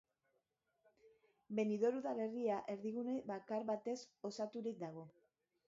Benidorm 1.59 1.99
udalerria 2.01 2.57
erdigune 2.75 3.15
bakar 3.35 3.69
batez 3.71 3.99
osaturik 4.33 4.85
dago. 4.85 5.09